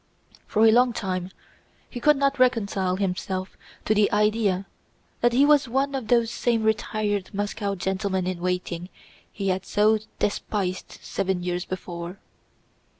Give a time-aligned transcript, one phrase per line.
[0.47, 1.29] For a long time
[1.87, 3.55] he could not reconcile himself
[3.85, 4.65] to the idea
[5.19, 8.89] that he was one of those same retired Moscow gentlemen in waiting
[9.31, 12.17] he had so despised seven years before.